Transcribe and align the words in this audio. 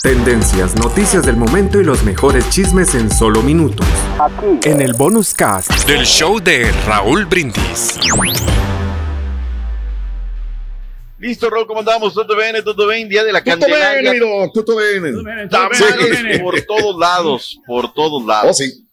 Tendencias, 0.00 0.74
noticias 0.74 1.24
del 1.26 1.36
momento 1.36 1.80
y 1.80 1.84
los 1.84 2.02
mejores 2.02 2.48
chismes 2.50 2.94
en 2.94 3.10
solo 3.10 3.42
minutos. 3.42 3.86
En 4.64 4.80
el 4.80 4.94
bonus 4.94 5.34
cast 5.34 5.70
del 5.86 6.04
show 6.06 6.40
de 6.40 6.72
Raúl 6.86 7.26
Brindis. 7.26 8.00
Listo, 11.18 11.50
Raúl, 11.50 11.66
¿cómo 11.66 11.80
andamos? 11.80 12.14
¿Todo 12.14 12.34
bien? 12.36 12.56
¿Todo 12.64 12.88
bien? 12.88 13.08
Día 13.08 13.22
de 13.22 13.32
la 13.32 13.44
Tutto 13.44 13.60
Candelaria. 13.60 14.12
bene, 14.12 14.24
Miro, 14.24 14.50
tutto 14.52 14.76
bene. 14.76 15.48
Tamales 15.48 16.40
por 16.40 16.60
todos 16.62 16.98
lados, 16.98 17.60
por 17.64 17.92
todos 17.94 18.24
lados. 18.24 18.50
Oh, 18.50 18.54
sí. 18.54 18.88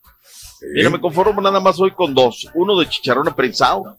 Mira, 0.73 0.89
me 0.91 0.99
conformo 0.99 1.41
nada 1.41 1.59
más 1.59 1.79
hoy 1.79 1.91
con 1.91 2.13
dos. 2.13 2.47
Uno 2.53 2.77
de 2.77 2.87
chicharrón 2.87 3.33
prensado. 3.33 3.97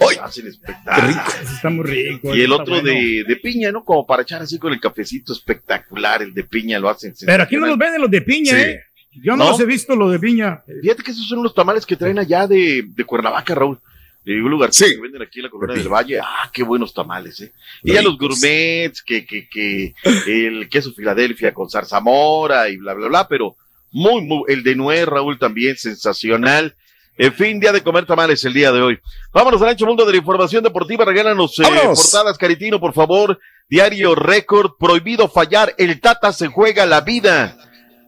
¡Ay! 0.00 0.16
Hacen 0.22 0.46
espectáculo. 0.46 1.20
Está 1.42 1.70
muy 1.70 1.84
rico. 1.84 2.34
Y 2.34 2.40
el 2.42 2.52
otro 2.52 2.74
bueno. 2.80 2.88
de, 2.88 3.24
de 3.26 3.36
piña, 3.36 3.70
¿no? 3.70 3.84
Como 3.84 4.06
para 4.06 4.22
echar 4.22 4.42
así 4.42 4.58
con 4.58 4.72
el 4.72 4.80
cafecito 4.80 5.32
espectacular. 5.32 6.22
El 6.22 6.32
de 6.34 6.44
piña 6.44 6.78
lo 6.78 6.88
hacen. 6.88 7.14
Pero 7.24 7.42
aquí 7.42 7.56
no 7.56 7.66
los 7.66 7.78
venden 7.78 8.00
los 8.00 8.10
de 8.10 8.22
piña, 8.22 8.50
Sí. 8.56 8.60
¿eh? 8.62 8.80
Yo 9.22 9.32
no, 9.36 9.44
¿No? 9.44 9.50
los 9.50 9.60
he 9.60 9.64
visto 9.66 9.96
los 9.96 10.12
de 10.12 10.18
piña. 10.20 10.62
Fíjate 10.82 11.02
que 11.02 11.10
esos 11.10 11.26
son 11.28 11.42
los 11.42 11.52
tamales 11.54 11.84
que 11.84 11.96
traen 11.96 12.18
allá 12.18 12.46
de, 12.46 12.84
de 12.86 13.04
Cuernavaca, 13.04 13.54
Raúl. 13.54 13.78
De 14.24 14.40
un 14.40 14.50
lugar 14.50 14.72
Sí. 14.72 14.84
que 14.94 15.00
venden 15.00 15.22
aquí 15.22 15.40
en 15.40 15.44
la 15.46 15.50
Colonia 15.50 15.76
del 15.76 15.88
Valle. 15.88 16.20
Ah, 16.20 16.48
qué 16.52 16.62
buenos 16.62 16.94
tamales, 16.94 17.40
¿eh? 17.40 17.52
Y 17.82 17.92
ya 17.94 18.02
los 18.02 18.16
gourmets, 18.18 19.02
que, 19.02 19.24
que, 19.26 19.48
que 19.48 19.94
el 20.26 20.68
queso 20.68 20.92
Filadelfia 20.92 21.52
con 21.54 21.68
zarzamora 21.70 22.68
y 22.68 22.76
bla, 22.76 22.94
bla, 22.94 23.08
bla, 23.08 23.28
pero 23.28 23.56
muy, 23.92 24.20
muy, 24.22 24.44
el 24.48 24.62
de 24.62 24.76
nuez, 24.76 25.06
Raúl, 25.06 25.38
también 25.38 25.76
sensacional. 25.76 26.74
En 27.22 27.34
fin, 27.34 27.60
día 27.60 27.70
de 27.70 27.82
comer 27.82 28.06
tamales 28.06 28.42
el 28.46 28.54
día 28.54 28.72
de 28.72 28.80
hoy. 28.80 28.98
Vámonos 29.30 29.60
al 29.60 29.68
ancho 29.68 29.84
mundo 29.84 30.06
de 30.06 30.12
la 30.12 30.16
información 30.16 30.64
deportiva. 30.64 31.04
Regálanos 31.04 31.58
eh, 31.58 31.64
portadas, 31.84 32.38
Caritino, 32.38 32.80
por 32.80 32.94
favor. 32.94 33.38
Diario 33.68 34.14
Récord, 34.14 34.70
prohibido 34.78 35.28
fallar. 35.28 35.74
El 35.76 36.00
Tata 36.00 36.32
se 36.32 36.46
juega 36.46 36.86
la 36.86 37.02
vida. 37.02 37.58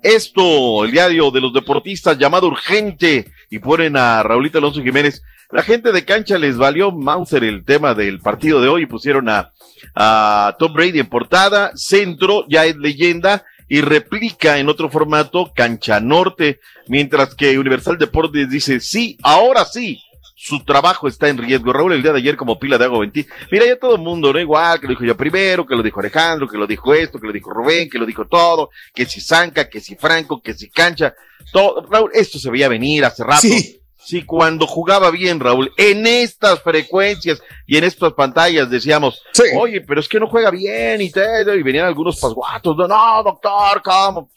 Esto, 0.02 0.86
el 0.86 0.92
diario 0.92 1.30
de 1.30 1.42
los 1.42 1.52
deportistas 1.52 2.16
llamado 2.16 2.46
urgente. 2.46 3.30
Y 3.50 3.58
ponen 3.58 3.98
a 3.98 4.22
Raulito 4.22 4.56
Alonso 4.56 4.82
Jiménez. 4.82 5.22
La 5.50 5.62
gente 5.62 5.92
de 5.92 6.06
cancha 6.06 6.38
les 6.38 6.56
valió 6.56 6.90
Mauser 6.90 7.44
el 7.44 7.66
tema 7.66 7.92
del 7.92 8.18
partido 8.18 8.62
de 8.62 8.68
hoy 8.68 8.84
y 8.84 8.86
pusieron 8.86 9.28
a, 9.28 9.52
a 9.94 10.56
Tom 10.58 10.72
Brady 10.72 11.00
en 11.00 11.10
portada. 11.10 11.72
Centro 11.74 12.46
ya 12.48 12.64
es 12.64 12.76
leyenda 12.76 13.44
y 13.72 13.80
replica 13.80 14.58
en 14.58 14.68
otro 14.68 14.90
formato 14.90 15.50
Cancha 15.56 15.98
Norte, 15.98 16.60
mientras 16.88 17.34
que 17.34 17.58
Universal 17.58 17.96
Deportes 17.96 18.50
dice, 18.50 18.80
sí, 18.80 19.16
ahora 19.22 19.64
sí, 19.64 19.98
su 20.36 20.62
trabajo 20.62 21.08
está 21.08 21.30
en 21.30 21.38
riesgo. 21.38 21.72
Raúl, 21.72 21.94
el 21.94 22.02
día 22.02 22.12
de 22.12 22.18
ayer 22.18 22.36
como 22.36 22.58
pila 22.58 22.76
de 22.76 22.84
agua 22.84 23.00
ventí. 23.00 23.26
Mira, 23.50 23.64
ya 23.64 23.78
todo 23.78 23.94
el 23.94 24.02
mundo, 24.02 24.30
¿no? 24.30 24.38
Igual, 24.38 24.78
que 24.78 24.88
lo 24.88 24.90
dijo 24.90 25.04
yo 25.06 25.16
primero, 25.16 25.64
que 25.64 25.74
lo 25.74 25.82
dijo 25.82 26.00
Alejandro, 26.00 26.46
que 26.46 26.58
lo 26.58 26.66
dijo 26.66 26.92
esto, 26.92 27.18
que 27.18 27.26
lo 27.26 27.32
dijo 27.32 27.50
Rubén, 27.50 27.88
que 27.88 27.96
lo 27.96 28.04
dijo 28.04 28.26
todo, 28.26 28.68
que 28.94 29.06
si 29.06 29.22
Zanca, 29.22 29.70
que 29.70 29.80
si 29.80 29.96
Franco, 29.96 30.42
que 30.42 30.52
si 30.52 30.68
Cancha, 30.68 31.14
todo. 31.50 31.86
Raúl, 31.90 32.10
esto 32.12 32.38
se 32.38 32.50
veía 32.50 32.68
venir 32.68 33.06
hace 33.06 33.24
rato. 33.24 33.40
Sí. 33.40 33.81
Sí, 34.04 34.24
cuando 34.24 34.66
jugaba 34.66 35.10
bien, 35.10 35.38
Raúl, 35.38 35.72
en 35.76 36.06
estas 36.06 36.60
frecuencias 36.60 37.40
y 37.66 37.76
en 37.76 37.84
estas 37.84 38.12
pantallas 38.14 38.68
decíamos, 38.68 39.22
Sí. 39.32 39.44
oye, 39.56 39.80
pero 39.80 40.00
es 40.00 40.08
que 40.08 40.18
no 40.18 40.26
juega 40.26 40.50
bien 40.50 41.00
y 41.00 41.10
te, 41.10 41.22
y 41.56 41.62
venían 41.62 41.86
algunos 41.86 42.18
pasguatos, 42.18 42.76
no, 42.76 42.88
no, 42.88 43.22
doctor, 43.22 43.80
¿cómo? 43.82 44.28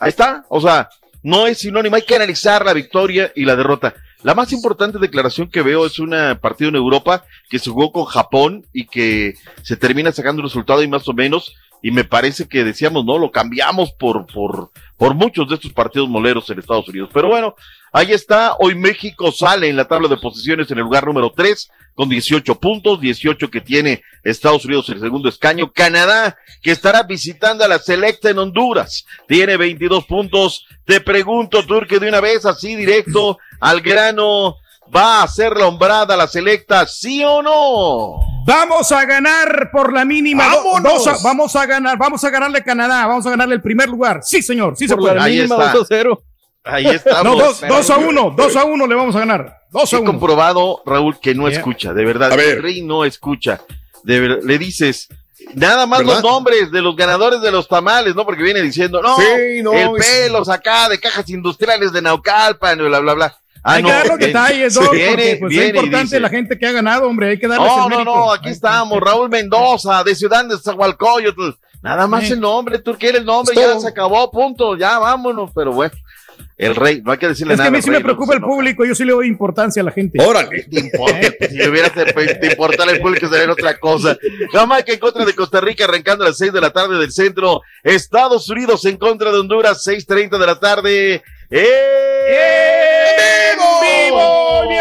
Ahí 0.00 0.08
está, 0.08 0.44
o 0.48 0.60
sea, 0.60 0.88
no 1.22 1.46
es 1.46 1.58
sinónimo, 1.58 1.94
hay 1.96 2.02
que 2.02 2.16
analizar 2.16 2.64
la 2.64 2.72
victoria 2.72 3.30
y 3.36 3.44
la 3.44 3.54
derrota. 3.54 3.94
La 4.24 4.34
más 4.34 4.52
importante 4.52 4.98
declaración 4.98 5.48
que 5.50 5.62
veo 5.62 5.86
es 5.86 5.98
un 5.98 6.10
partido 6.40 6.68
en 6.70 6.76
Europa 6.76 7.24
que 7.48 7.58
se 7.58 7.70
jugó 7.70 7.92
con 7.92 8.04
Japón 8.04 8.64
y 8.72 8.86
que 8.86 9.34
se 9.62 9.76
termina 9.76 10.12
sacando 10.12 10.40
un 10.40 10.48
resultado 10.48 10.82
y 10.82 10.88
más 10.88 11.08
o 11.08 11.12
menos, 11.12 11.54
y 11.82 11.90
me 11.90 12.04
parece 12.04 12.46
que 12.46 12.62
decíamos, 12.62 13.04
no, 13.04 13.18
lo 13.18 13.32
cambiamos 13.32 13.92
por, 13.92 14.24
por, 14.26 14.70
por 14.96 15.14
muchos 15.14 15.48
de 15.48 15.56
estos 15.56 15.72
partidos 15.72 16.08
moleros 16.08 16.48
en 16.48 16.60
Estados 16.60 16.88
Unidos. 16.88 17.10
Pero 17.12 17.28
bueno, 17.28 17.56
ahí 17.92 18.12
está, 18.12 18.54
hoy 18.60 18.76
México 18.76 19.32
sale 19.32 19.68
en 19.68 19.76
la 19.76 19.88
tabla 19.88 20.08
de 20.08 20.16
posiciones 20.16 20.70
en 20.70 20.78
el 20.78 20.84
lugar 20.84 21.06
número 21.06 21.32
3 21.34 21.70
con 21.94 22.08
18 22.08 22.58
puntos, 22.60 23.00
18 23.00 23.50
que 23.50 23.60
tiene 23.60 24.02
Estados 24.22 24.64
Unidos 24.64 24.88
el 24.90 25.00
segundo 25.00 25.28
escaño. 25.28 25.72
Canadá, 25.72 26.36
que 26.62 26.70
estará 26.70 27.02
visitando 27.02 27.64
a 27.64 27.68
la 27.68 27.80
selecta 27.80 28.30
en 28.30 28.38
Honduras, 28.38 29.04
tiene 29.26 29.56
22 29.56 30.04
puntos. 30.04 30.66
Te 30.84 31.00
pregunto, 31.00 31.66
Turque, 31.66 31.98
de 31.98 32.08
una 32.08 32.20
vez, 32.20 32.46
así 32.46 32.76
directo 32.76 33.38
al 33.60 33.80
grano, 33.80 34.56
¿va 34.94 35.22
a 35.22 35.28
ser 35.28 35.56
la 35.56 35.66
hombrada 35.66 36.16
la 36.16 36.26
selecta, 36.26 36.86
sí 36.86 37.22
o 37.24 37.42
no? 37.42 38.20
Vamos 38.44 38.90
a 38.92 39.04
ganar 39.04 39.70
por 39.72 39.92
la 39.92 40.04
mínima. 40.04 40.52
dos 40.82 41.06
a- 41.06 41.16
vamos 41.22 41.54
a 41.56 41.64
ganar, 41.66 41.96
vamos 41.96 42.22
a 42.24 42.30
ganarle 42.30 42.58
a 42.58 42.64
Canadá, 42.64 43.06
vamos 43.06 43.24
a 43.26 43.30
ganarle 43.30 43.54
el 43.54 43.62
primer 43.62 43.88
lugar. 43.88 44.20
Sí, 44.22 44.42
señor, 44.42 44.76
sí 44.76 44.88
se 44.88 44.94
Por 44.94 45.02
puede. 45.04 45.14
la 45.16 45.24
Ahí 45.24 45.36
mínima, 45.36 45.56
está. 45.66 45.72
2 45.78 45.86
0. 45.88 46.22
Ahí 46.64 46.86
estamos. 46.88 47.24
No, 47.24 47.36
dos, 47.36 47.60
dos 47.66 47.90
a 47.90 47.96
uno, 47.98 48.32
dos 48.36 48.56
a 48.56 48.64
uno 48.64 48.86
le 48.86 48.94
vamos 48.94 49.14
a 49.16 49.20
ganar. 49.20 49.56
Dos 49.70 49.92
a 49.92 49.96
He 49.96 50.00
uno. 50.00 50.10
comprobado, 50.10 50.82
Raúl, 50.84 51.18
que 51.20 51.34
no 51.34 51.48
Yeah. 51.48 51.58
escucha, 51.58 51.92
de 51.92 52.04
verdad. 52.04 52.32
A 52.32 52.36
ver. 52.36 52.56
El 52.58 52.62
rey 52.62 52.82
no 52.82 53.04
escucha. 53.04 53.60
De 54.02 54.18
ver- 54.20 54.40
le 54.44 54.58
dices, 54.58 55.08
nada 55.54 55.86
más 55.86 56.00
¿Verdad? 56.00 56.14
los 56.14 56.22
nombres 56.24 56.70
de 56.72 56.82
los 56.82 56.94
ganadores 56.96 57.40
de 57.40 57.52
los 57.52 57.68
tamales, 57.68 58.14
¿no? 58.16 58.24
Porque 58.24 58.42
viene 58.42 58.60
diciendo, 58.60 59.00
no, 59.00 59.16
Sí, 59.16 59.62
no, 59.62 59.72
el 59.72 59.96
es- 60.00 60.06
pelos 60.06 60.48
acá 60.48 60.88
de 60.88 60.98
cajas 60.98 61.28
industriales 61.30 61.92
de 61.92 62.02
Naucalpan, 62.02 62.80
y 62.80 62.82
bla, 62.82 62.98
bla, 62.98 63.14
bla. 63.14 63.38
Ah, 63.64 63.74
hay 63.74 63.82
no, 63.82 63.88
que 63.88 63.94
dar 63.94 64.06
los 64.08 64.18
detalles, 64.18 64.74
Doc, 64.74 64.90
viene- 64.92 65.10
porque 65.10 65.36
pues, 65.40 65.50
viene 65.50 65.64
es 65.66 65.70
importante 65.74 66.02
dice, 66.04 66.20
la 66.20 66.28
gente 66.28 66.58
que 66.58 66.66
ha 66.66 66.72
ganado, 66.72 67.06
hombre, 67.08 67.28
hay 67.30 67.38
que 67.38 67.46
darles 67.46 67.68
No, 67.76 67.88
no, 67.88 68.04
no, 68.04 68.32
aquí 68.32 68.48
estamos, 68.48 69.00
Raúl 69.00 69.28
Mendoza, 69.28 70.02
de 70.02 70.14
Ciudad 70.16 70.44
de 70.44 70.58
Zahualcoyotl. 70.58 71.50
Nada 71.80 72.06
más 72.06 72.24
Sí. 72.26 72.32
el 72.32 72.40
nombre, 72.40 72.78
tú 72.80 72.96
quieres 72.98 73.20
el 73.20 73.26
nombre, 73.26 73.54
ya 73.56 73.78
se 73.78 73.88
acabó, 73.88 74.30
punto, 74.30 74.76
ya 74.76 74.98
vámonos, 74.98 75.50
pero 75.54 75.72
bueno. 75.72 75.94
El 76.56 76.74
rey, 76.76 77.02
no 77.04 77.12
hay 77.12 77.18
que 77.18 77.28
decirle 77.28 77.54
Es 77.54 77.58
que 77.58 77.64
nada. 77.64 77.68
a 77.68 77.70
mí 77.72 77.82
sí 77.82 77.90
rey, 77.90 77.98
me 77.98 78.04
preocupa 78.04 78.34
el 78.34 78.40
público, 78.40 78.84
yo 78.84 78.94
sí 78.94 79.04
le 79.04 79.12
doy 79.12 79.26
importancia 79.28 79.82
a 79.82 79.84
la 79.84 79.90
gente. 79.90 80.22
Órale. 80.24 80.64
te 80.64 80.80
importa? 80.80 81.28
Si 81.48 81.56
le 81.56 81.68
hubiera 81.68 81.88
te 81.90 82.46
importara 82.46 82.90
el 82.92 83.00
público 83.00 83.28
sería 83.28 83.52
otra 83.52 83.78
cosa. 83.78 84.16
Jamaica 84.52 84.92
en 84.92 84.98
contra 85.00 85.24
de 85.24 85.34
Costa 85.34 85.60
Rica 85.60 85.84
arrancando 85.84 86.24
a 86.24 86.28
las 86.28 86.38
6 86.38 86.52
de 86.52 86.60
la 86.60 86.70
tarde 86.70 86.98
del 86.98 87.10
centro. 87.12 87.62
Estados 87.82 88.48
Unidos 88.48 88.84
en 88.86 88.96
contra 88.96 89.30
de 89.32 89.38
Honduras, 89.40 89.84
6.30 89.84 90.38
de 90.38 90.46
la 90.46 90.58
tarde. 90.60 91.22
¡En 91.50 91.58
¡En 91.60 91.66
vivo! 91.66 91.72
El 93.28 93.41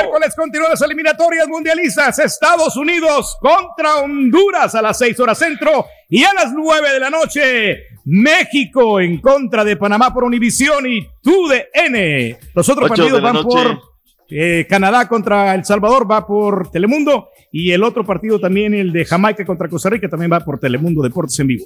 miércoles 0.01 0.35
continúan 0.35 0.71
las 0.71 0.81
eliminatorias 0.81 1.47
mundialistas. 1.47 2.19
Estados 2.19 2.75
Unidos 2.75 3.37
contra 3.39 3.97
Honduras 3.97 4.73
a 4.75 4.81
las 4.81 4.97
6 4.97 5.19
horas 5.19 5.37
centro 5.37 5.85
y 6.09 6.23
a 6.23 6.33
las 6.33 6.51
9 6.53 6.93
de 6.93 6.99
la 6.99 7.09
noche. 7.09 7.83
México 8.05 8.99
en 8.99 9.19
contra 9.21 9.63
de 9.63 9.77
Panamá 9.77 10.13
por 10.13 10.23
Univisión 10.23 10.85
y 10.87 11.07
TUDN. 11.21 12.37
Los 12.53 12.67
otros 12.69 12.89
partidos 12.89 13.21
van 13.21 13.35
noche. 13.35 13.47
por 13.47 13.81
eh, 14.29 14.65
Canadá 14.67 15.07
contra 15.07 15.53
El 15.53 15.65
Salvador, 15.65 16.09
va 16.09 16.25
por 16.25 16.71
Telemundo. 16.71 17.29
Y 17.51 17.71
el 17.71 17.83
otro 17.83 18.05
partido 18.05 18.39
también, 18.39 18.73
el 18.73 18.93
de 18.93 19.03
Jamaica 19.03 19.45
contra 19.45 19.67
Costa 19.67 19.89
Rica, 19.89 20.07
también 20.07 20.31
va 20.31 20.39
por 20.39 20.57
Telemundo 20.57 21.03
Deportes 21.03 21.37
en 21.39 21.47
vivo. 21.47 21.65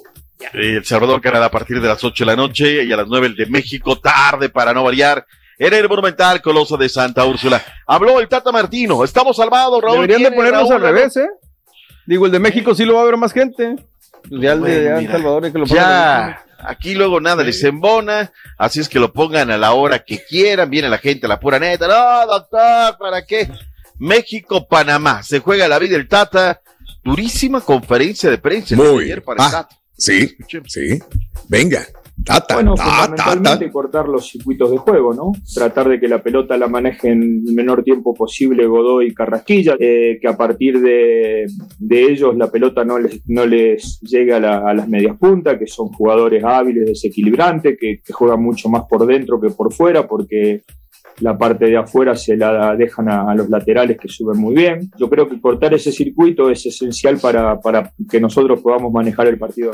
El 0.52 0.84
Salvador 0.84 1.20
Canadá 1.20 1.46
a 1.46 1.50
partir 1.50 1.80
de 1.80 1.88
las 1.88 2.02
8 2.02 2.24
de 2.24 2.26
la 2.26 2.36
noche 2.36 2.84
y 2.84 2.92
a 2.92 2.96
las 2.96 3.06
9 3.06 3.28
el 3.28 3.36
de 3.36 3.46
México, 3.46 3.98
tarde 3.98 4.48
para 4.48 4.74
no 4.74 4.82
variar. 4.82 5.24
En 5.58 5.72
el 5.72 5.88
Monumental 5.88 6.42
Coloso 6.42 6.76
de 6.76 6.88
Santa 6.88 7.24
Úrsula. 7.24 7.62
Habló 7.86 8.20
el 8.20 8.28
Tata 8.28 8.52
Martino. 8.52 9.02
Estamos 9.04 9.36
salvados, 9.36 9.82
Raúl. 9.82 10.06
Deberían 10.06 10.22
de 10.30 10.36
ponernos 10.36 10.68
Raúl, 10.68 10.84
al 10.86 10.92
revés, 10.94 11.16
¿eh? 11.16 11.28
Digo, 12.06 12.26
el 12.26 12.32
de 12.32 12.38
México 12.38 12.74
sí 12.74 12.84
lo 12.84 12.94
va 12.94 13.02
a 13.02 13.04
ver 13.06 13.16
más 13.16 13.32
gente. 13.32 13.76
ya 14.30 14.52
el 14.52 14.60
de 14.62 14.80
Bueno, 14.82 14.96
El 14.96 15.00
mira, 15.00 15.12
Salvador 15.12 15.46
es 15.46 15.52
que 15.52 15.58
lo 15.58 15.64
Ya, 15.66 16.44
aquí 16.58 16.94
luego 16.94 17.20
nada 17.20 17.42
les 17.42 17.62
embona, 17.64 18.32
así 18.58 18.80
es 18.80 18.88
que 18.88 18.98
lo 19.00 19.12
pongan 19.12 19.50
a 19.50 19.56
la 19.58 19.72
hora 19.72 19.98
que 20.00 20.22
quieran, 20.24 20.68
viene 20.70 20.88
la 20.88 20.98
gente 20.98 21.26
a 21.26 21.28
la 21.28 21.40
pura 21.40 21.58
neta, 21.58 21.88
no, 21.88 22.26
doctor, 22.26 22.96
¿para 22.98 23.24
qué? 23.24 23.48
México-Panamá, 23.98 25.22
se 25.22 25.40
juega 25.40 25.68
la 25.68 25.78
vida 25.78 25.96
el 25.96 26.06
Tata, 26.08 26.60
durísima 27.02 27.60
conferencia 27.60 28.30
de 28.30 28.38
prensa 28.38 28.76
de 28.76 28.82
Muy. 28.82 29.04
ayer 29.04 29.22
para 29.22 29.42
el 29.42 29.48
Ah, 29.48 29.50
Tata. 29.62 29.76
sí, 29.96 30.36
sí. 30.66 30.98
Venga. 31.48 31.86
Tata, 32.24 32.54
Bueno, 32.54 32.74
fundamentalmente 32.76 33.70
cortar 33.70 34.08
los 34.08 34.28
circuitos 34.28 34.70
de 34.70 34.78
juego, 34.78 35.14
¿no? 35.14 35.32
Tratar 35.54 35.88
de 35.88 36.00
que 36.00 36.08
la 36.08 36.22
pelota 36.22 36.56
la 36.56 36.66
maneje 36.66 37.10
en 37.10 37.22
el 37.46 37.54
menor 37.54 37.84
tiempo 37.84 38.14
posible 38.14 38.66
Godoy 38.66 39.08
y 39.08 39.14
Carrasquilla, 39.14 39.76
eh, 39.78 40.18
que 40.20 40.26
a 40.26 40.36
partir 40.36 40.80
de, 40.80 41.46
de 41.78 42.02
ellos 42.02 42.36
la 42.36 42.50
pelota 42.50 42.84
no 42.84 42.98
les, 42.98 43.20
no 43.28 43.46
les 43.46 44.00
llegue 44.00 44.32
a, 44.34 44.40
la- 44.40 44.58
a 44.68 44.74
las 44.74 44.88
medias 44.88 45.16
puntas, 45.18 45.58
que 45.58 45.66
son 45.66 45.88
jugadores 45.88 46.42
hábiles, 46.42 46.86
desequilibrantes, 46.86 47.76
que, 47.78 48.00
que 48.04 48.12
juegan 48.12 48.42
mucho 48.42 48.68
más 48.68 48.84
por 48.88 49.06
dentro 49.06 49.40
que 49.40 49.50
por 49.50 49.72
fuera, 49.72 50.06
porque 50.08 50.62
la 51.20 51.36
parte 51.38 51.66
de 51.66 51.76
afuera 51.76 52.14
se 52.16 52.36
la 52.36 52.74
dejan 52.76 53.08
a, 53.08 53.30
a 53.30 53.34
los 53.34 53.48
laterales 53.48 53.98
que 53.98 54.08
suben 54.08 54.38
muy 54.38 54.54
bien. 54.54 54.90
Yo 54.98 55.08
creo 55.08 55.28
que 55.28 55.40
cortar 55.40 55.72
ese 55.74 55.92
circuito 55.92 56.50
es 56.50 56.66
esencial 56.66 57.18
para, 57.18 57.58
para 57.60 57.92
que 58.10 58.20
nosotros 58.20 58.60
podamos 58.60 58.92
manejar 58.92 59.26
el 59.28 59.38
partido. 59.38 59.72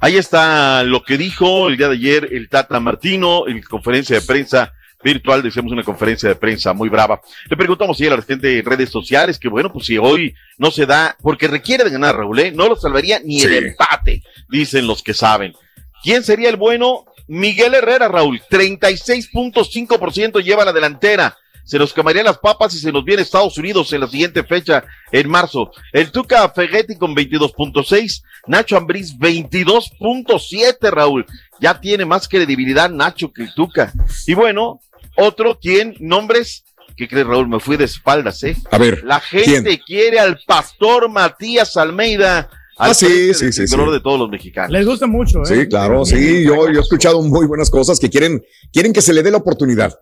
Ahí 0.00 0.16
está 0.16 0.84
lo 0.84 1.02
que 1.02 1.18
dijo 1.18 1.68
el 1.68 1.76
día 1.76 1.88
de 1.88 1.94
ayer 1.94 2.28
el 2.30 2.48
Tata 2.48 2.78
Martino 2.78 3.48
en 3.48 3.60
conferencia 3.62 4.20
de 4.20 4.26
prensa 4.26 4.72
virtual, 5.02 5.42
decíamos 5.42 5.72
una 5.72 5.82
conferencia 5.82 6.28
de 6.28 6.36
prensa 6.36 6.72
muy 6.72 6.88
brava. 6.88 7.20
Le 7.48 7.56
preguntamos 7.56 7.98
ayer 8.00 8.12
a 8.12 8.16
la 8.16 8.22
gente 8.22 8.58
en 8.58 8.64
redes 8.64 8.90
sociales 8.90 9.38
que 9.38 9.48
bueno, 9.48 9.72
pues 9.72 9.86
si 9.86 9.98
hoy 9.98 10.34
no 10.56 10.70
se 10.70 10.86
da, 10.86 11.16
porque 11.20 11.48
requiere 11.48 11.84
de 11.84 11.90
ganar 11.90 12.16
Raúl, 12.16 12.38
¿eh? 12.38 12.52
no 12.52 12.68
lo 12.68 12.76
salvaría 12.76 13.20
ni 13.20 13.40
el 13.42 13.54
empate, 13.54 14.22
dicen 14.48 14.86
los 14.86 15.02
que 15.02 15.14
saben. 15.14 15.54
¿Quién 16.02 16.22
sería 16.22 16.48
el 16.48 16.56
bueno? 16.56 17.04
Miguel 17.26 17.74
Herrera, 17.74 18.08
Raúl, 18.08 18.40
36.5% 18.48 20.42
lleva 20.42 20.64
la 20.64 20.72
delantera. 20.72 21.36
Se 21.68 21.78
nos 21.78 21.92
quemarían 21.92 22.24
las 22.24 22.38
papas 22.38 22.74
y 22.74 22.78
se 22.78 22.90
nos 22.90 23.04
viene 23.04 23.20
Estados 23.20 23.58
Unidos 23.58 23.92
en 23.92 24.00
la 24.00 24.08
siguiente 24.08 24.42
fecha, 24.42 24.84
en 25.12 25.28
marzo. 25.28 25.70
El 25.92 26.10
Tuca 26.10 26.48
Fegetti 26.48 26.96
con 26.96 27.14
22.6, 27.14 28.22
Nacho 28.46 28.78
Ambriz 28.78 29.14
22.7, 29.18 30.90
Raúl. 30.90 31.26
Ya 31.60 31.78
tiene 31.78 32.06
más 32.06 32.26
credibilidad 32.26 32.88
Nacho 32.88 33.30
que 33.34 33.42
el 33.42 33.52
Tuca. 33.52 33.92
Y 34.26 34.32
bueno, 34.32 34.80
otro, 35.14 35.58
¿quién? 35.60 35.94
Nombres. 36.00 36.64
¿Qué 36.96 37.06
crees, 37.06 37.26
Raúl? 37.26 37.48
Me 37.48 37.60
fui 37.60 37.76
de 37.76 37.84
espaldas, 37.84 38.42
¿eh? 38.44 38.56
A 38.70 38.78
ver. 38.78 39.04
La 39.04 39.20
gente 39.20 39.78
quiere 39.84 40.18
al 40.18 40.40
pastor 40.46 41.10
Matías 41.10 41.76
Almeida. 41.76 42.48
al 42.78 42.92
Ah, 42.92 42.94
sí, 42.94 43.34
sí, 43.34 43.52
sí. 43.52 43.64
de 43.64 44.00
todos 44.00 44.18
los 44.18 44.30
mexicanos. 44.30 44.70
Les 44.70 44.86
gusta 44.86 45.06
mucho, 45.06 45.42
¿eh? 45.42 45.44
Sí, 45.44 45.68
claro, 45.68 46.06
sí, 46.06 46.44
yo, 46.44 46.70
yo 46.72 46.78
he 46.78 46.82
escuchado 46.82 47.20
muy 47.20 47.46
buenas 47.46 47.68
cosas 47.68 48.00
que 48.00 48.08
quieren, 48.08 48.42
quieren 48.72 48.94
que 48.94 49.02
se 49.02 49.12
le 49.12 49.22
dé 49.22 49.30
la 49.30 49.36
oportunidad. 49.36 49.92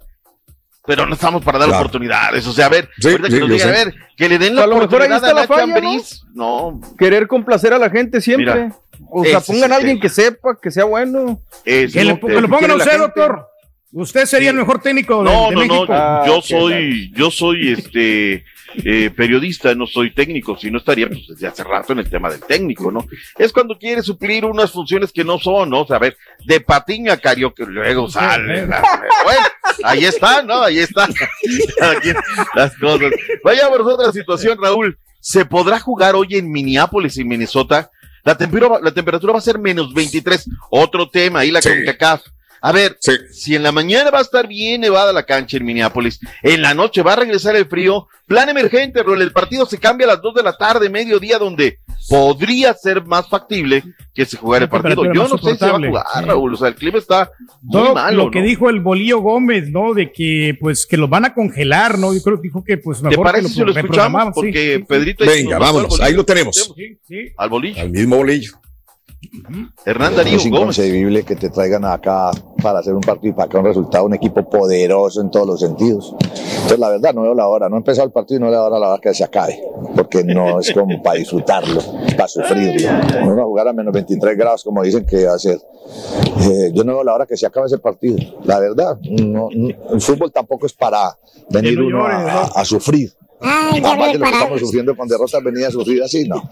Pero 0.87 1.05
no 1.07 1.15
estamos 1.15 1.43
para 1.45 1.59
dar 1.59 1.69
Claro. 1.69 1.83
oportunidades. 1.83 2.47
O 2.47 2.53
sea, 2.53 2.67
a 2.67 2.69
ver, 2.69 2.89
Sí, 2.99 3.09
ahorita 3.09 3.29
que 3.29 3.35
sí, 3.35 3.41
nos 3.41 3.49
yo 3.49 3.55
digan, 3.55 3.69
a 3.71 3.75
sé. 3.77 3.85
ver, 3.87 3.95
que 4.17 4.29
le 4.29 4.39
den 4.39 4.55
la 4.55 4.63
A 4.65 4.67
lo 4.67 4.77
mejor 4.77 5.03
ahí 5.03 5.09
oportunidad 5.09 5.17
está 5.17 5.31
a 5.31 5.35
la 5.35 5.47
falla, 5.47 6.01
¿no? 6.35 6.81
Querer 6.99 7.27
complacer 7.27 7.73
a 7.73 7.79
la 7.79 7.91
gente 7.91 8.21
siempre. 8.21 8.55
Mira, 8.55 8.77
o 9.11 9.25
sea, 9.25 9.41
pongan 9.41 9.73
a 9.73 9.77
alguien 9.77 9.97
tema. 9.97 10.03
que 10.03 10.09
sepa, 10.09 10.59
que 10.61 10.71
sea 10.71 10.85
bueno. 10.85 11.41
es 11.65 11.93
Que, 11.93 12.05
le, 12.05 12.11
lo 12.13 12.21
que 12.21 12.41
lo 12.41 12.49
pongan 12.49 12.71
a 12.71 12.75
usted, 12.77 12.91
gente. 12.93 12.99
doctor. 13.07 13.47
Usted 13.93 14.27
sería 14.27 14.51
el 14.51 14.57
mejor 14.57 14.81
técnico 14.83 15.19
de, 15.19 15.25
No, 15.25 15.49
de 15.49 15.55
no, 15.55 15.61
México. 15.61 15.87
no. 15.89 15.95
Ah, 15.95 16.25
yo 16.27 16.43
soy, 16.43 17.11
yo 17.15 17.31
soy 17.31 17.73
este 17.73 18.45
eh, 18.85 19.11
periodista, 19.17 19.75
no 19.75 19.87
soy 19.87 20.11
técnico, 20.13 20.57
si 20.59 20.71
no 20.71 20.79
estaría 20.79 21.07
pues 21.09 21.27
desde 21.29 21.47
hace 21.47 21.65
rato 21.65 21.93
en 21.95 22.01
el 22.01 22.11
tema 22.11 22.29
del 22.29 22.41
técnico, 22.41 22.91
¿no? 22.93 23.07
Es 23.39 23.53
cuando 23.53 23.79
quiere 23.79 24.03
suplir 24.03 24.45
unas 24.45 24.71
funciones 24.73 25.13
que 25.13 25.25
no 25.25 25.39
son, 25.39 25.71
¿no? 25.71 25.83
O 25.83 25.87
sea, 25.87 25.97
a 25.97 26.01
ver, 26.01 26.17
de 26.45 26.61
patiño 26.61 27.11
a 27.13 27.17
karaoke, 27.17 27.65
luego 27.65 28.11
sale. 28.11 28.67
la- 28.67 28.83
Bueno, 29.25 29.41
ahí 29.85 30.05
está, 30.05 30.43
¿no? 30.43 30.63
Ahí 30.63 30.79
está. 30.79 31.09
Cada 31.79 32.01
quien, 32.01 32.17
las 32.55 32.77
cosas. 32.77 33.11
Vayamos 33.45 33.79
a 33.81 33.83
otra 33.83 34.13
situación, 34.13 34.59
Raúl. 34.61 34.99
¿Se 35.21 35.45
podrá 35.45 35.81
jugar 35.81 36.15
hoy 36.15 36.37
en 36.37 36.51
Minneapolis 36.51 37.17
y 37.19 37.25
Minnesota? 37.25 37.91
La 38.25 38.37
temperatura, 38.37 38.81
la 38.83 38.93
temperatura 38.93 39.33
va 39.33 39.39
a 39.39 39.43
ser 39.43 39.59
menos 39.59 39.93
23. 39.95 40.49
Otro 40.71 41.09
tema, 41.09 41.41
ahí 41.41 41.51
la 41.51 41.63
Sí. 41.63 41.69
CONCACAF. 41.69 42.23
A 42.61 42.73
ver, 42.73 42.97
Sí. 43.01 43.13
si 43.31 43.55
en 43.55 43.63
la 43.63 43.71
mañana 43.71 44.11
va 44.11 44.19
a 44.19 44.23
estar 44.23 44.49
bien 44.49 44.81
nevada 44.81 45.13
la 45.13 45.25
cancha 45.25 45.57
en 45.57 45.65
Minneapolis, 45.65 46.19
en 46.43 46.63
la 46.63 46.75
noche 46.75 47.03
va 47.03 47.13
a 47.13 47.17
regresar 47.17 47.55
el 47.55 47.67
frío, 47.67 48.09
plan 48.27 48.49
emergente, 48.49 49.03
Raúl, 49.03 49.23
el 49.23 49.33
partido 49.33 49.67
se 49.67 49.79
cambia 49.79 50.07
a 50.07 50.15
las 50.15 50.23
2 50.23 50.35
de 50.35 50.43
la 50.43 50.57
tarde, 50.57 50.89
mediodía, 50.91 51.39
donde 51.39 51.79
podría 52.09 52.75
ser 52.75 53.05
más 53.05 53.29
factible 53.29 53.83
que 54.15 54.25
se 54.25 54.37
jugara 54.37 54.65
el 54.65 54.71
partido. 54.71 55.05
Yo 55.13 55.29
no 55.29 55.39
sé 55.39 55.55
si 55.57 55.65
va 55.65 55.77
a 55.77 55.79
jugar, 55.79 56.05
sí. 56.15 56.25
Raúl, 56.25 56.55
o 56.55 56.57
sea, 56.57 56.69
el 56.69 56.75
clima 56.75 56.99
está 56.99 57.31
muy 57.63 57.73
Todo 57.73 57.95
malo. 57.95 58.25
lo 58.25 58.31
que 58.31 58.41
¿no? 58.41 58.47
dijo 58.47 58.71
el 58.71 58.81
Bolillo 58.81 59.21
Gómez, 59.21 59.71
¿no? 59.71 59.95
De 59.95 60.13
que, 60.13 60.57
pues, 60.61 60.87
que 60.87 60.97
los 60.97 61.11
van 61.11 61.25
a 61.25 61.35
congelar, 61.35 61.99
¿no? 61.99 62.15
Yo 62.15 62.23
creo 62.23 62.37
que 62.37 62.43
dijo 62.43 62.65
que, 62.65 62.79
pues, 62.79 63.03
¿Te 63.03 63.09
mejor 63.09 63.25
parece 63.27 63.49
que 63.49 63.55
si 63.55 63.61
lo 63.61 63.73
escuchamos? 63.73 64.35
Porque 64.35 64.75
sí, 64.75 64.79
sí. 64.81 64.85
Pedrito... 64.89 65.25
Venga, 65.27 65.59
vámonos, 65.59 66.01
ahí 66.01 66.15
lo 66.15 66.25
tenemos. 66.25 66.73
Sí, 66.77 66.99
sí. 67.07 67.33
Al 67.37 67.49
bolillo. 67.51 67.81
Al 67.81 67.91
mismo 67.91 68.17
bolillo. 68.17 68.53
Hernán 69.85 70.15
Darío 70.17 70.37
Es 70.37 70.45
Gómez. 70.45 70.61
inconcebible 70.61 71.23
que 71.25 71.37
te 71.37 71.51
traigan 71.51 71.85
acá 71.85 72.31
para 72.63 72.81
hacer 72.81 72.95
un 72.95 73.01
partido 73.01 73.31
y 73.31 73.35
para 73.35 73.47
acá 73.47 73.59
un 73.59 73.65
resultado, 73.65 74.05
un 74.07 74.15
equipo 74.15 74.49
poderoso 74.49 75.21
en 75.21 75.31
todos 75.31 75.47
los 75.47 75.61
sentidos. 75.61 76.15
Entonces, 76.21 76.79
la 76.79 76.91
verdad, 76.91 77.15
no 77.15 77.23
veo 77.23 77.35
la 77.35 77.47
hora. 77.49 77.69
No 77.69 77.77
ha 77.77 77.79
empezado 77.79 78.07
el 78.07 78.13
partido 78.13 78.39
y 78.39 78.43
no 78.45 78.51
veo 78.51 78.61
la 78.61 78.65
hora, 78.67 78.79
la 78.79 78.89
hora 78.93 79.01
que 79.01 79.15
se 79.15 79.25
acabe. 79.25 79.61
Porque 79.95 80.23
no 80.25 80.61
es 80.61 80.73
como 80.73 81.01
para 81.03 81.19
disfrutarlo, 81.19 81.81
es 82.07 82.15
para 82.15 82.29
sufrirlo. 82.29 82.91
No 83.25 83.37
va 83.37 83.43
a 83.43 83.47
jugar 83.47 83.69
a 83.69 83.73
menos 83.73 83.93
23 83.93 84.37
grados, 84.37 84.65
como 84.65 84.83
dicen 84.83 85.07
que 85.07 85.25
va 85.27 85.35
a 85.35 85.39
ser. 85.39 85.59
Eh, 86.41 86.71
yo 86.75 86.85
no 86.85 86.95
veo 86.95 87.05
la 87.05 87.15
hora 87.15 87.27
que 87.27 87.37
se 87.37 87.47
acabe 87.47 87.67
ese 87.67 87.79
partido. 87.79 88.17
La 88.45 88.59
verdad, 88.59 88.99
no, 89.03 89.49
no- 89.55 89.69
el 89.93 90.01
fútbol 90.01 90.33
tampoco 90.33 90.67
es 90.67 90.73
para 90.73 91.17
venir 91.51 91.81
uno 91.81 92.05
a, 92.07 92.17
a- 92.43 92.45
a 92.61 92.65
sufrir. 92.65 93.13
Aparte 93.41 94.13
de 94.13 94.19
lo 94.19 94.25
que 94.25 94.31
estamos 94.33 94.61
sufriendo 94.61 94.97
con 94.97 95.07
derrotas, 95.09 95.43
venir 95.45 95.67
a 95.67 95.71
sufrir 95.71 96.03
así, 96.03 96.27
no. 96.29 96.43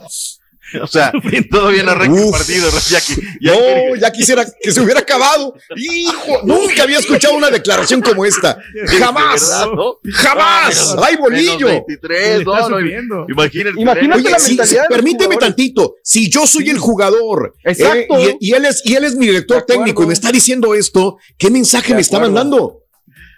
O 0.82 0.86
sea, 0.86 1.12
todavía 1.50 1.82
no 1.82 1.92
arranca 1.92 2.20
el 2.20 2.30
partido, 2.30 2.68
ya 2.88 3.00
que, 3.00 3.14
ya 3.40 3.52
No, 3.54 3.96
ya 3.96 4.10
quisiera 4.12 4.44
que 4.60 4.72
se 4.72 4.80
hubiera 4.80 5.00
acabado. 5.00 5.54
Hijo, 5.76 6.40
nunca 6.44 6.82
había 6.82 6.98
escuchado 6.98 7.34
una 7.34 7.50
declaración 7.50 8.00
como 8.02 8.24
esta. 8.24 8.58
de 8.72 8.86
Jamás. 8.86 9.48
verdad, 9.48 9.68
¿no? 9.74 9.98
Jamás. 10.12 10.96
¡Ay, 11.02 11.16
bolillo! 11.16 11.66
23, 11.66 12.18
Le 12.18 12.38
está 12.38 12.68
no, 12.68 12.68
no, 12.70 13.26
imagínate. 13.28 13.80
Imagínate 13.80 14.20
Oye, 14.20 14.30
la 14.30 14.38
de 14.38 14.54
los 14.56 14.74
permíteme 14.88 15.36
tantito. 15.36 15.96
Si 16.02 16.28
yo 16.28 16.46
soy 16.46 16.70
el 16.70 16.78
jugador 16.78 17.54
Exacto. 17.64 18.18
eh, 18.18 18.36
y, 18.40 18.50
y 18.50 18.52
él 18.54 18.64
es, 18.64 18.82
y 18.84 18.94
él 18.94 19.04
es 19.04 19.14
mi 19.14 19.26
director 19.26 19.62
técnico 19.62 20.02
y 20.02 20.06
me 20.06 20.14
está 20.14 20.32
diciendo 20.32 20.74
esto, 20.74 21.18
¿qué 21.38 21.50
mensaje 21.50 21.94
me 21.94 22.00
está 22.00 22.18
mandando? 22.18 22.83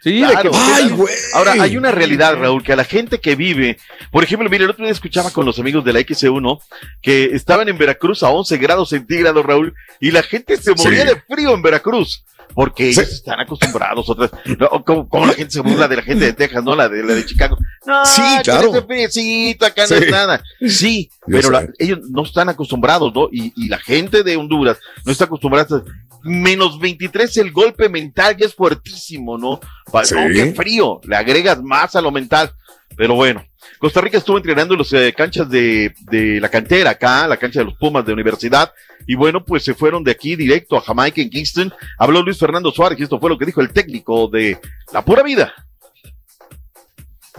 Sí, 0.07 0.19
Claro. 0.21 0.37
de 0.37 0.51
que 0.51 0.57
Ay, 0.57 0.89
güey. 0.91 1.13
Ahora, 1.35 1.55
hay 1.59 1.77
una 1.77 1.91
realidad, 1.91 2.37
Raúl, 2.37 2.63
que 2.63 2.73
a 2.73 2.77
la 2.77 2.85
gente 2.85 3.19
que 3.19 3.35
vive, 3.35 3.77
por 4.13 4.23
ejemplo, 4.23 4.49
mire, 4.49 4.63
el 4.63 4.71
otro 4.71 4.85
día 4.85 4.93
escuchaba 4.93 5.31
con 5.33 5.45
los 5.45 5.59
amigos 5.59 5.85
de 5.85 5.93
la 5.93 5.99
XC1 5.99 6.61
que 7.03 7.25
estaban 7.33 7.69
en 7.69 7.77
Veracruz 7.77 8.23
a 8.23 8.29
11 8.29 8.57
grados 8.59 8.91
centígrados, 8.91 9.45
Raúl, 9.45 9.75
y 9.99 10.13
la 10.13 10.23
gente 10.23 10.57
se 10.59 10.75
moría 10.77 11.03
Sí. 11.03 11.09
de 11.09 11.21
frío 11.35 11.53
en 11.55 11.63
Veracruz. 11.63 12.23
Porque 12.55 12.93
Sí. 12.95 13.01
ellos 13.01 13.13
están 13.13 13.41
acostumbrados, 13.41 14.09
otras, 14.09 14.31
no, 14.59 14.69
como, 14.85 15.09
como 15.09 15.27
la 15.27 15.33
gente 15.35 15.51
se 15.51 15.61
burla 15.61 15.89
de 15.89 15.97
la 15.97 16.03
gente 16.03 16.25
de 16.27 16.33
Texas, 16.33 16.63
¿no? 16.63 16.77
La 16.77 16.89
de, 16.89 17.03
la 17.03 17.13
de 17.15 17.27
Chicago. 17.27 17.59
No, 17.85 18.07
Sí, 18.07 18.23
claro. 18.45 18.73
friecito, 18.87 19.67
acá 19.67 19.85
no 19.91 19.97
es 19.97 20.11
nada. 20.11 20.43
Sí, 20.67 21.11
Yo 21.27 21.37
pero 21.39 21.51
la- 21.51 21.69
ellos 21.79 21.99
no 22.09 22.23
están 22.23 22.49
acostumbrados, 22.49 23.13
¿no? 23.13 23.29
Y, 23.33 23.53
y 23.57 23.69
la 23.69 23.79
gente 23.79 24.23
de 24.23 24.37
Honduras 24.37 24.79
no 25.05 25.11
está 25.11 25.25
acostumbrada. 25.25 25.83
Menos 26.27 26.79
23 26.79 27.37
el 27.39 27.53
golpe 27.53 27.89
mental 27.89 28.37
ya 28.37 28.47
es 28.47 28.55
fuertísimo, 28.55 29.39
¿no? 29.39 29.61
Sí. 30.05 30.15
qué 30.35 30.53
frío, 30.55 31.01
le 31.05 31.17
agregas 31.17 31.63
más 31.63 31.97
a 31.97 32.01
lo 32.01 32.11
mental. 32.11 32.53
Pero 32.97 33.15
bueno, 33.15 33.45
Costa 33.79 34.01
Rica 34.01 34.19
estuvo 34.19 34.37
entrenando 34.37 34.75
en 34.75 34.79
las 34.79 34.93
eh, 34.93 35.15
canchas 35.17 35.49
de, 35.49 35.95
de 36.11 36.41
la 36.41 36.49
cantera 36.49 36.91
acá, 36.91 37.27
la 37.29 37.37
cancha 37.37 37.61
de 37.61 37.67
los 37.67 37.77
Pumas 37.77 38.05
de 38.05 38.13
universidad. 38.13 38.73
Y 39.07 39.15
bueno, 39.15 39.45
pues 39.45 39.63
se 39.65 39.75
fueron 39.75 40.03
de 40.03 40.11
aquí 40.11 40.35
directo 40.35 40.77
a 40.77 40.81
Jamaica 40.81 41.21
en 41.21 41.31
Kingston. 41.31 41.73
Habló 41.99 42.23
Luis 42.23 42.39
Fernando 42.39 42.71
Suárez 42.71 42.99
y 42.99 43.03
esto 43.05 43.21
fue 43.21 43.31
lo 43.31 43.39
que 43.39 43.47
dijo 43.47 43.61
el 43.61 43.73
técnico 43.73 44.29
de 44.29 44.59
la 44.93 45.05
pura 45.05 45.23
vida. 45.23 45.53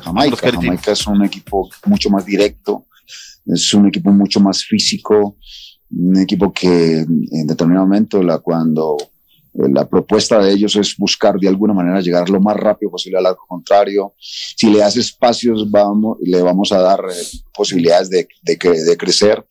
Jamaica. 0.02 0.52
Jamaica 0.52 0.92
es 0.92 1.08
un 1.08 1.24
equipo 1.26 1.70
mucho 1.86 2.10
más 2.10 2.26
directo, 2.26 2.86
es 3.46 3.74
un 3.74 3.88
equipo 3.88 4.12
mucho 4.12 4.40
más 4.40 4.64
físico, 4.64 5.38
un 5.92 6.18
equipo 6.20 6.52
que 6.52 7.00
en 7.00 7.48
determinado 7.48 7.86
momento, 7.86 8.22
la, 8.22 8.40
cuando 8.40 8.98
eh, 9.54 9.70
la 9.74 9.88
propuesta 9.88 10.40
de 10.40 10.52
ellos 10.52 10.76
es 10.76 10.96
buscar 10.98 11.40
de 11.40 11.48
alguna 11.48 11.74
manera 11.74 12.02
llegar 12.02 12.30
lo 12.30 12.40
más 12.40 12.58
rápido 12.58 12.92
posible 12.92 13.18
al 13.18 13.26
arco 13.28 13.46
contrario. 13.48 14.14
Si 14.20 14.70
le 14.70 14.80
das 14.80 14.98
espacios, 14.98 15.70
vamos, 15.70 16.18
le 16.22 16.42
vamos 16.42 16.72
a 16.72 16.80
dar 16.80 17.00
eh, 17.10 17.24
posibilidades 17.54 18.10
de, 18.10 18.28
de, 18.42 18.58
de 18.58 18.98
crecer. 18.98 19.46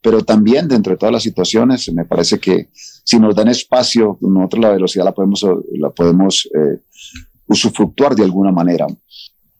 Pero 0.00 0.22
también 0.22 0.68
dentro 0.68 0.92
de 0.92 0.98
todas 0.98 1.12
las 1.12 1.22
situaciones, 1.22 1.90
me 1.92 2.04
parece 2.04 2.38
que 2.38 2.68
si 3.04 3.18
nos 3.18 3.34
dan 3.34 3.48
espacio, 3.48 4.18
nosotros 4.20 4.62
la 4.62 4.70
velocidad 4.70 5.04
la 5.04 5.12
podemos, 5.12 5.46
la 5.72 5.90
podemos 5.90 6.48
eh, 6.54 6.78
usufructuar 7.46 8.14
de 8.14 8.24
alguna 8.24 8.50
manera. 8.50 8.86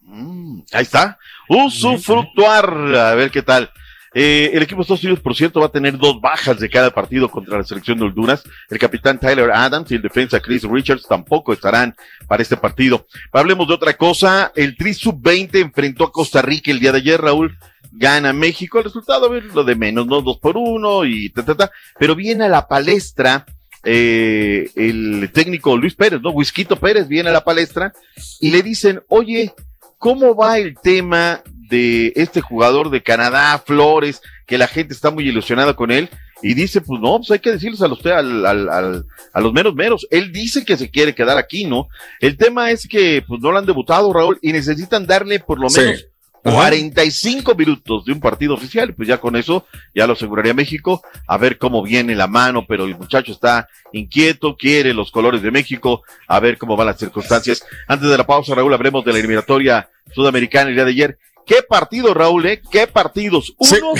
Mm, 0.03 0.61
ahí 0.73 0.83
está. 0.83 1.19
Usufructuar. 1.49 2.69
A 2.95 3.15
ver 3.15 3.31
qué 3.31 3.43
tal. 3.43 3.71
Eh, 4.15 4.53
el 4.55 4.63
equipo 4.63 4.79
de 4.79 4.83
Estados 4.83 5.03
Unidos, 5.03 5.21
por 5.21 5.35
cierto, 5.35 5.61
va 5.61 5.67
a 5.67 5.73
tener 5.73 5.99
dos 5.99 6.21
bajas 6.21 6.61
de 6.61 6.71
cada 6.71 6.91
partido 6.93 7.29
contra 7.29 7.59
la 7.59 7.65
selección 7.65 7.99
de 7.99 8.05
Honduras. 8.05 8.45
El 8.71 8.79
capitán 8.79 9.19
Tyler 9.19 9.51
Adams 9.51 9.91
y 9.91 9.97
el 9.97 10.03
defensa 10.03 10.41
Chris 10.41 10.63
Richards 10.63 11.07
tampoco 11.09 11.53
estarán 11.53 11.97
para 12.29 12.43
este 12.43 12.57
partido. 12.57 13.07
Hablemos 13.33 13.67
de 13.67 13.75
otra 13.75 13.95
cosa. 13.95 14.53
El 14.55 14.77
Tri 14.77 14.95
Sub-20 14.95 15.61
enfrentó 15.61 16.05
a 16.05 16.13
Costa 16.13 16.43
Rica 16.43 16.71
el 16.71 16.79
día 16.79 16.93
de 16.93 16.99
ayer, 16.99 17.21
Raúl. 17.21 17.59
Gana 17.91 18.33
México. 18.33 18.79
El 18.79 18.85
resultado, 18.85 19.31
a 19.31 19.41
lo 19.41 19.65
de 19.65 19.75
menos, 19.75 20.07
¿no? 20.07 20.23
Dos 20.23 20.39
por 20.39 20.57
uno 20.57 21.05
y 21.05 21.31
ta, 21.31 21.45
ta, 21.45 21.57
ta. 21.57 21.71
Pero 21.99 22.15
viene 22.15 22.45
a 22.45 22.49
la 22.49 22.69
palestra 22.69 23.45
eh, 23.85 24.71
el 24.77 25.31
técnico 25.33 25.77
Luis 25.77 25.95
Pérez, 25.95 26.21
¿no? 26.23 26.31
Whisquito 26.31 26.77
Pérez 26.77 27.09
viene 27.09 27.31
a 27.31 27.33
la 27.33 27.45
palestra 27.45 27.93
y 28.41 28.51
le 28.51 28.63
dicen, 28.63 29.03
oye, 29.09 29.53
¿cómo 29.99 30.35
va 30.35 30.59
el 30.59 30.77
tema 30.83 31.43
de 31.69 32.13
este 32.17 32.41
jugador 32.41 32.91
de 32.91 33.03
Canadá, 33.03 33.63
Flores, 33.65 34.21
que 34.47 34.59
la 34.59 34.67
gente 34.69 34.95
está 34.95 35.11
muy 35.11 35.29
ilusionada 35.29 35.75
con 35.75 35.91
él? 35.91 36.09
Y 36.43 36.53
dice, 36.55 36.81
pues 36.83 37.01
no, 37.01 37.17
pues 37.19 37.31
hay 37.31 37.39
que 37.39 37.53
decirles 37.53 37.81
a, 37.81 37.89
los, 37.89 38.05
al, 38.05 38.45
al, 38.45 38.69
al, 38.69 39.07
a 39.33 39.41
los 39.41 39.53
menos 39.53 39.75
meros. 39.75 40.07
Él 40.11 40.31
dice 40.33 40.65
que 40.65 40.77
se 40.77 40.91
quiere 40.91 41.15
quedar 41.15 41.39
aquí, 41.39 41.65
¿no? 41.65 41.89
El 42.21 42.37
tema 42.37 42.71
es 42.71 42.87
que 42.87 43.25
pues 43.27 43.41
no 43.41 43.51
lo 43.51 43.59
han 43.59 43.65
debutado, 43.67 44.13
Raúl, 44.13 44.39
y 44.43 44.53
necesitan 44.53 45.07
darle 45.07 45.41
por 45.41 45.59
lo 45.59 45.71
Sí. 45.71 45.81
menos 45.81 46.05
45 46.43 47.55
minutos 47.55 48.05
de 48.05 48.13
un 48.13 48.21
partido 48.21 48.53
oficial, 48.53 48.91
y 48.91 48.93
pues 48.93 49.09
ya 49.09 49.19
con 49.19 49.35
eso 49.35 49.67
ya 49.95 50.07
lo 50.07 50.13
aseguraría 50.13 50.53
México, 50.53 51.03
a 51.27 51.39
ver 51.39 51.57
cómo 51.57 51.83
viene 51.83 52.15
la 52.15 52.27
mano, 52.27 52.67
pero 52.69 52.85
el 52.85 52.97
muchacho 52.99 53.33
está 53.33 53.67
inquieto, 53.93 54.55
quiere 54.55 54.93
los 54.93 55.11
colores 55.11 55.41
de 55.41 55.51
México, 55.51 56.03
a 56.29 56.41
ver 56.41 56.59
cómo 56.59 56.77
van 56.77 56.89
las 56.89 56.99
circunstancias. 56.99 57.65
Antes 57.89 58.11
de 58.11 58.19
la 58.19 58.27
pausa, 58.27 58.55
Raúl, 58.55 58.75
hablemos 58.75 59.05
de 59.07 59.13
la 59.15 59.19
eliminatoria 59.21 59.89
sudamericana 60.15 60.69
el 60.69 60.75
día 60.75 60.85
de 60.85 60.91
ayer. 60.91 61.19
¿Qué 61.47 61.57
partido, 61.69 62.15
Raúl, 62.15 62.47
eh? 62.47 62.63
¿Qué 62.71 62.87
partidos? 62.87 63.55
Uno, 63.59 63.93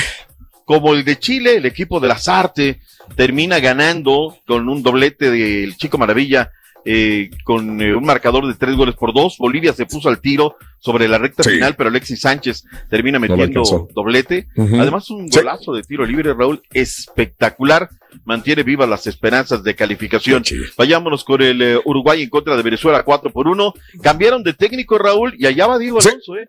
como 0.65 0.95
el 0.95 1.05
de 1.05 1.19
Chile, 1.19 1.57
el 1.57 1.67
equipo 1.67 2.01
de 2.01 2.09
las 2.09 2.29
artes 2.29 2.79
termina 3.17 3.61
ganando 3.61 4.37
con 4.47 4.69
un 4.69 4.83
doblete 4.83 5.31
del 5.31 5.77
Chico 5.77 5.99
Maravilla, 5.99 6.51
eh, 6.87 7.31
con 7.45 7.81
eh, 7.83 7.95
un 7.95 8.05
marcador 8.05 8.47
de 8.47 8.55
tres 8.55 8.75
goles 8.77 8.95
por 8.95 9.13
dos. 9.13 9.37
Bolivia 9.39 9.73
se 9.75 9.85
puso 9.87 10.09
al 10.09 10.21
tiro 10.21 10.57
sobre 10.81 11.07
la 11.09 11.19
recta 11.19 11.43
Sí. 11.43 11.51
final, 11.51 11.77
pero 11.77 11.89
Alexis 11.91 12.21
Sánchez 12.21 12.65
termina 12.91 13.19
metiendo 13.19 13.63
doblete. 13.95 14.49
Además, 14.57 15.09
un 15.11 15.31
Sí. 15.31 15.39
golazo 15.39 15.73
de 15.75 15.83
tiro 15.83 16.05
libre, 16.07 16.33
Raúl, 16.35 16.63
espectacular. 16.73 17.89
Mantiene 18.25 18.63
vivas 18.63 18.89
las 18.89 19.07
esperanzas 19.07 19.63
de 19.65 19.75
calificación. 19.75 20.45
Vayámonos 20.79 21.25
con 21.25 21.43
el 21.43 21.61
eh, 21.63 21.79
Uruguay 21.85 22.23
en 22.23 22.31
contra 22.31 22.57
de 22.57 22.63
Venezuela, 22.63 23.03
4 23.03 23.31
por 23.31 23.49
1. 23.49 23.75
Cambiaron 24.03 24.43
de 24.43 24.53
técnico, 24.55 24.97
Raúl, 24.99 25.35
y 25.39 25.47
allá 25.47 25.67
va 25.67 25.79
Diego 25.79 26.01
Alonso, 26.01 26.37
¿eh? 26.37 26.49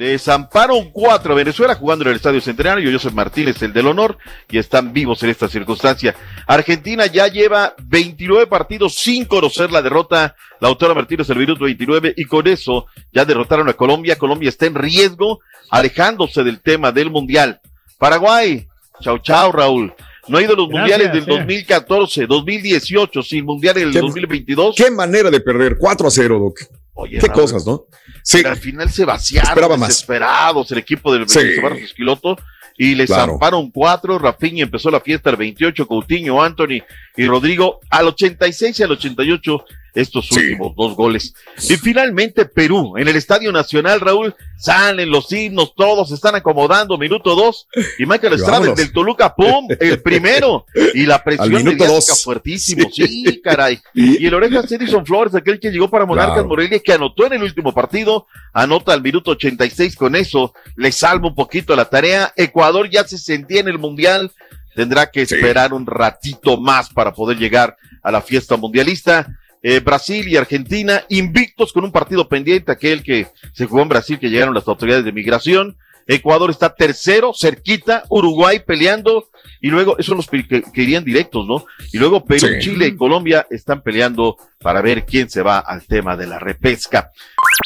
Le 0.00 0.18
zamparon 0.18 0.90
cuatro 0.92 1.34
a 1.34 1.36
Venezuela 1.36 1.74
jugando 1.74 2.04
en 2.04 2.12
el 2.12 2.16
Estadio 2.16 2.40
Centenario. 2.40 2.90
Joseph 2.90 3.12
Martínez, 3.12 3.60
el 3.60 3.74
del 3.74 3.86
honor, 3.86 4.16
y 4.48 4.56
están 4.56 4.94
vivos 4.94 5.22
en 5.22 5.28
esta 5.28 5.46
circunstancia. 5.46 6.14
Argentina 6.46 7.04
ya 7.04 7.28
lleva 7.28 7.74
29 7.84 8.46
partidos 8.46 8.94
sin 8.94 9.26
conocer 9.26 9.70
la 9.70 9.82
derrota. 9.82 10.34
La 10.58 10.68
autora 10.68 10.94
Martínez 10.94 11.28
el 11.28 11.36
minuto 11.36 11.66
29 11.66 12.14
y 12.16 12.24
con 12.24 12.46
eso 12.48 12.86
ya 13.12 13.26
derrotaron 13.26 13.68
a 13.68 13.74
Colombia. 13.74 14.16
Colombia 14.16 14.48
está 14.48 14.64
en 14.64 14.74
riesgo, 14.74 15.40
alejándose 15.68 16.44
del 16.44 16.62
tema 16.62 16.92
del 16.92 17.10
Mundial. 17.10 17.60
Paraguay, 17.98 18.66
chao 19.02 19.18
chao 19.18 19.52
Raúl. 19.52 19.92
No 20.28 20.38
ha 20.38 20.42
ido 20.42 20.54
a 20.54 20.56
los 20.56 20.68
Gracias, 20.70 20.98
mundiales 20.98 21.12
del 21.26 21.34
eh. 21.34 21.38
2014, 21.40 22.26
2018, 22.26 23.22
sin 23.22 23.44
mundial 23.44 23.76
en 23.76 23.88
el 23.88 23.92
Qué- 23.92 24.00
2022. 24.00 24.76
Qué 24.76 24.90
manera 24.90 25.30
de 25.30 25.40
perder. 25.42 25.76
4 25.78 26.06
a 26.08 26.10
0, 26.10 26.38
Doc. 26.38 26.79
Oye, 27.00 27.18
Qué 27.18 27.26
Raúl, 27.26 27.40
cosas, 27.42 27.66
¿no? 27.66 27.84
Sí. 28.22 28.38
pero 28.38 28.50
al 28.50 28.56
final 28.56 28.90
se 28.90 29.04
vaciaron, 29.04 29.48
Esperaba 29.50 29.76
más. 29.76 29.88
desesperados, 29.88 30.70
el 30.72 30.78
equipo 30.78 31.12
del 31.12 31.28
Sí. 31.28 31.38
Esquiloto, 31.82 32.36
y 32.76 32.94
le 32.94 33.06
Claro. 33.06 33.32
zamparon 33.32 33.70
cuatro. 33.70 34.18
Rafinha 34.18 34.62
empezó 34.64 34.90
la 34.90 35.00
fiesta 35.00 35.30
al 35.30 35.36
28, 35.36 35.86
Coutinho, 35.86 36.42
Anthony 36.42 36.82
y 37.16 37.26
Rodrigo 37.26 37.80
al 37.90 38.06
86 38.08 38.78
y 38.78 38.82
al 38.82 38.92
88, 38.92 39.64
estos 39.94 40.30
últimos 40.32 40.74
dos 40.76 40.94
goles. 40.96 41.34
Y 41.68 41.76
finalmente 41.76 42.44
Perú, 42.46 42.96
en 42.96 43.08
el 43.08 43.16
Estadio 43.16 43.52
Nacional, 43.52 44.00
Raúl, 44.00 44.34
salen 44.58 45.10
los 45.10 45.32
himnos, 45.32 45.74
todos 45.74 46.08
se 46.08 46.14
están 46.14 46.34
acomodando, 46.34 46.98
minuto 46.98 47.34
dos, 47.34 47.66
y 47.98 48.06
Michael 48.06 48.34
Estrada, 48.34 48.74
del 48.74 48.92
Toluca, 48.92 49.34
¡pum! 49.34 49.68
El 49.80 50.00
primero, 50.02 50.66
y 50.94 51.06
la 51.06 51.22
presión 51.24 51.76
dos. 51.76 52.22
fuertísimo, 52.22 52.88
sí, 52.92 53.40
caray. 53.42 53.80
Y 53.94 54.26
el 54.26 54.34
Orejas 54.34 54.70
Edison 54.70 55.04
Flores, 55.06 55.34
aquel 55.34 55.58
que 55.58 55.70
llegó 55.70 55.88
para 55.88 56.06
Monarcas 56.06 56.34
Claro. 56.34 56.48
Morelia, 56.48 56.78
que 56.78 56.92
anotó 56.92 57.26
en 57.26 57.34
el 57.34 57.42
último 57.42 57.72
partido, 57.72 58.26
anota 58.52 58.92
al 58.92 59.02
minuto 59.02 59.32
86 59.32 59.96
con 59.96 60.14
eso, 60.14 60.52
le 60.76 60.92
salva 60.92 61.28
un 61.28 61.34
poquito 61.34 61.74
la 61.74 61.86
tarea. 61.86 62.32
Ecuador 62.36 62.88
ya 62.90 63.04
se 63.04 63.18
sentía 63.18 63.60
en 63.60 63.68
el 63.68 63.78
Mundial, 63.78 64.30
tendrá 64.74 65.10
que 65.10 65.22
esperar 65.22 65.72
un 65.72 65.86
ratito 65.86 66.56
más 66.58 66.90
para 66.90 67.12
poder 67.12 67.38
llegar 67.38 67.76
a 68.02 68.10
la 68.10 68.20
fiesta 68.20 68.56
mundialista. 68.56 69.26
Eh, 69.62 69.80
Brasil 69.80 70.26
y 70.28 70.36
Argentina 70.36 71.02
invictos 71.10 71.72
con 71.72 71.84
un 71.84 71.92
partido 71.92 72.28
pendiente, 72.28 72.72
aquel 72.72 73.02
que 73.02 73.26
se 73.52 73.66
jugó 73.66 73.82
en 73.82 73.88
Brasil, 73.90 74.18
que 74.18 74.30
llegaron 74.30 74.54
las 74.54 74.66
autoridades 74.68 75.04
de 75.04 75.12
migración. 75.12 75.76
Ecuador 76.06 76.50
está 76.50 76.74
tercero, 76.74 77.32
cerquita, 77.38 78.04
Uruguay 78.08 78.60
peleando, 78.66 79.28
y 79.60 79.68
luego, 79.68 79.92
esos 79.98 80.06
son 80.06 80.16
los 80.16 80.26
que, 80.26 80.48
que- 80.48 80.62
que 80.62 80.82
irían 80.82 81.04
directos, 81.04 81.46
¿no? 81.46 81.66
Y 81.92 81.98
luego 81.98 82.24
Perú, 82.24 82.48
Sí. 82.48 82.58
Chile 82.60 82.86
y 82.88 82.96
Colombia 82.96 83.46
están 83.50 83.82
peleando 83.82 84.36
para 84.60 84.80
ver 84.80 85.04
quién 85.04 85.28
se 85.30 85.42
va 85.42 85.58
al 85.58 85.86
tema 85.86 86.16
de 86.16 86.26
la 86.26 86.38
repesca. 86.40 87.10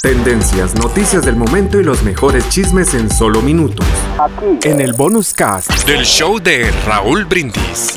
Tendencias, 0.03 0.75
noticias 0.75 1.25
del 1.25 1.37
momento 1.37 1.81
y 1.81 1.85
los 1.85 2.03
mejores 2.03 2.47
chismes 2.51 2.93
en 2.95 3.09
solo 3.11 3.41
minutos. 3.41 3.87
En 4.65 4.81
el 4.81 4.93
bonus 4.93 5.33
cast 5.33 5.71
del 5.87 6.05
show 6.05 6.39
de 6.39 6.71
Raúl 6.87 7.25
Brindis. 7.25 7.97